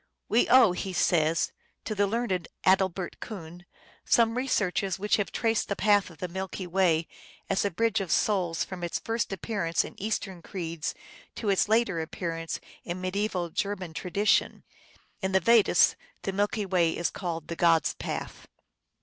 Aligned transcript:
"We 0.37 0.49
owe," 0.49 0.71
he 0.71 0.93
says," 0.93 1.51
to 1.85 1.93
the 1.93 2.07
learned 2.07 2.47
Adalbert 2.65 3.19
Kuhn 3.19 3.67
some 4.03 4.35
re 4.35 4.47
searches 4.47 4.97
which 4.97 5.17
have 5.17 5.31
traced 5.31 5.67
the 5.67 5.75
path 5.75 6.09
of 6.09 6.17
the 6.17 6.27
Milky 6.27 6.65
Way 6.65 7.07
as 7.51 7.63
a 7.63 7.69
bridge 7.69 8.01
of 8.01 8.11
souls 8.11 8.63
from 8.63 8.83
its 8.83 8.97
first 8.97 9.31
appearance 9.31 9.83
in 9.85 9.93
Eastern 10.01 10.41
creeds 10.41 10.95
to 11.35 11.49
its 11.49 11.69
later 11.69 12.01
appearance 12.01 12.59
in 12.83 12.99
mediaeval 12.99 13.51
German 13.51 13.93
tradition." 13.93 14.51
{Zeitschrift 14.51 14.55
f. 14.55 14.63
v. 14.63 14.63
Sp. 14.73 14.97
I. 14.97 14.97
c.) 15.21 15.25
In 15.27 15.31
the 15.33 15.39
Vedas 15.39 15.95
the 16.23 16.33
Milky 16.33 16.65
Way 16.65 16.97
is 16.97 17.11
called 17.11 17.47
the 17.47 17.55
Gods 17.55 17.93
Path. 17.93 18.47